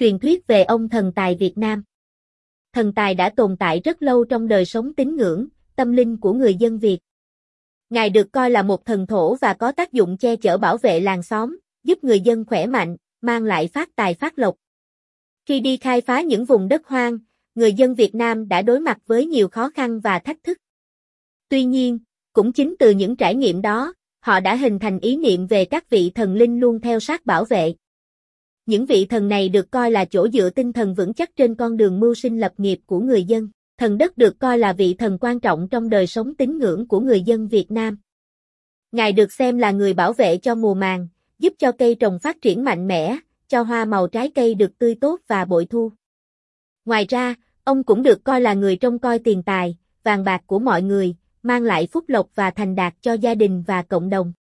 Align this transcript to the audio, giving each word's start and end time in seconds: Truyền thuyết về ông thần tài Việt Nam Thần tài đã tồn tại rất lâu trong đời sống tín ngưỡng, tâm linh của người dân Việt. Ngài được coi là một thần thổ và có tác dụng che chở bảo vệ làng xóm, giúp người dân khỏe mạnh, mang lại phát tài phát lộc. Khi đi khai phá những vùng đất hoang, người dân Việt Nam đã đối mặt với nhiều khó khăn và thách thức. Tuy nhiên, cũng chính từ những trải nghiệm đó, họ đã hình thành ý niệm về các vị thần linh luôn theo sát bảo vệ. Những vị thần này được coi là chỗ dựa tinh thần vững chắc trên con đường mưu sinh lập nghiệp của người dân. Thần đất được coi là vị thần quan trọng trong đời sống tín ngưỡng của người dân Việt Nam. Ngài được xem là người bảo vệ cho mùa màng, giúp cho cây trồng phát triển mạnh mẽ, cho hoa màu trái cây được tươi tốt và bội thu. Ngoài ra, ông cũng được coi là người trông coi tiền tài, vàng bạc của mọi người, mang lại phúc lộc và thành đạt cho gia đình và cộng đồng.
Truyền 0.00 0.18
thuyết 0.18 0.46
về 0.46 0.64
ông 0.64 0.88
thần 0.88 1.12
tài 1.12 1.34
Việt 1.34 1.58
Nam 1.58 1.82
Thần 2.72 2.92
tài 2.94 3.14
đã 3.14 3.30
tồn 3.30 3.56
tại 3.56 3.80
rất 3.84 4.02
lâu 4.02 4.24
trong 4.24 4.48
đời 4.48 4.64
sống 4.64 4.94
tín 4.94 5.16
ngưỡng, 5.16 5.48
tâm 5.76 5.92
linh 5.92 6.16
của 6.16 6.32
người 6.32 6.54
dân 6.54 6.78
Việt. 6.78 6.98
Ngài 7.90 8.10
được 8.10 8.32
coi 8.32 8.50
là 8.50 8.62
một 8.62 8.84
thần 8.84 9.06
thổ 9.06 9.34
và 9.34 9.54
có 9.54 9.72
tác 9.72 9.92
dụng 9.92 10.16
che 10.16 10.36
chở 10.36 10.58
bảo 10.58 10.76
vệ 10.76 11.00
làng 11.00 11.22
xóm, 11.22 11.58
giúp 11.84 12.04
người 12.04 12.20
dân 12.20 12.44
khỏe 12.44 12.66
mạnh, 12.66 12.96
mang 13.20 13.44
lại 13.44 13.68
phát 13.68 13.96
tài 13.96 14.14
phát 14.14 14.38
lộc. 14.38 14.56
Khi 15.46 15.60
đi 15.60 15.76
khai 15.76 16.00
phá 16.00 16.20
những 16.20 16.44
vùng 16.44 16.68
đất 16.68 16.86
hoang, 16.86 17.18
người 17.54 17.72
dân 17.72 17.94
Việt 17.94 18.14
Nam 18.14 18.48
đã 18.48 18.62
đối 18.62 18.80
mặt 18.80 18.98
với 19.06 19.26
nhiều 19.26 19.48
khó 19.48 19.70
khăn 19.70 20.00
và 20.00 20.18
thách 20.18 20.42
thức. 20.42 20.58
Tuy 21.48 21.64
nhiên, 21.64 21.98
cũng 22.32 22.52
chính 22.52 22.74
từ 22.78 22.90
những 22.90 23.16
trải 23.16 23.34
nghiệm 23.34 23.62
đó, 23.62 23.94
họ 24.20 24.40
đã 24.40 24.56
hình 24.56 24.78
thành 24.78 25.00
ý 25.00 25.16
niệm 25.16 25.46
về 25.46 25.64
các 25.64 25.90
vị 25.90 26.10
thần 26.14 26.34
linh 26.34 26.60
luôn 26.60 26.80
theo 26.80 27.00
sát 27.00 27.26
bảo 27.26 27.44
vệ. 27.44 27.74
Những 28.68 28.86
vị 28.86 29.06
thần 29.06 29.28
này 29.28 29.48
được 29.48 29.70
coi 29.70 29.90
là 29.90 30.04
chỗ 30.04 30.28
dựa 30.28 30.50
tinh 30.50 30.72
thần 30.72 30.94
vững 30.94 31.14
chắc 31.14 31.36
trên 31.36 31.54
con 31.54 31.76
đường 31.76 32.00
mưu 32.00 32.14
sinh 32.14 32.40
lập 32.40 32.52
nghiệp 32.58 32.78
của 32.86 33.00
người 33.00 33.24
dân. 33.24 33.48
Thần 33.78 33.98
đất 33.98 34.18
được 34.18 34.38
coi 34.38 34.58
là 34.58 34.72
vị 34.72 34.94
thần 34.94 35.18
quan 35.20 35.40
trọng 35.40 35.68
trong 35.68 35.88
đời 35.88 36.06
sống 36.06 36.34
tín 36.34 36.58
ngưỡng 36.58 36.88
của 36.88 37.00
người 37.00 37.22
dân 37.22 37.48
Việt 37.48 37.70
Nam. 37.70 37.98
Ngài 38.92 39.12
được 39.12 39.32
xem 39.32 39.58
là 39.58 39.70
người 39.70 39.94
bảo 39.94 40.12
vệ 40.12 40.36
cho 40.36 40.54
mùa 40.54 40.74
màng, 40.74 41.08
giúp 41.38 41.52
cho 41.58 41.72
cây 41.72 41.94
trồng 41.94 42.18
phát 42.18 42.42
triển 42.42 42.64
mạnh 42.64 42.88
mẽ, 42.88 43.18
cho 43.48 43.62
hoa 43.62 43.84
màu 43.84 44.06
trái 44.06 44.30
cây 44.30 44.54
được 44.54 44.78
tươi 44.78 44.94
tốt 44.94 45.20
và 45.28 45.44
bội 45.44 45.66
thu. 45.66 45.92
Ngoài 46.84 47.06
ra, 47.08 47.34
ông 47.64 47.84
cũng 47.84 48.02
được 48.02 48.24
coi 48.24 48.40
là 48.40 48.54
người 48.54 48.76
trông 48.76 48.98
coi 48.98 49.18
tiền 49.18 49.42
tài, 49.42 49.76
vàng 50.04 50.24
bạc 50.24 50.42
của 50.46 50.58
mọi 50.58 50.82
người, 50.82 51.14
mang 51.42 51.62
lại 51.62 51.86
phúc 51.86 52.04
lộc 52.08 52.28
và 52.34 52.50
thành 52.50 52.74
đạt 52.74 52.94
cho 53.00 53.12
gia 53.12 53.34
đình 53.34 53.64
và 53.66 53.82
cộng 53.82 54.10
đồng. 54.10 54.32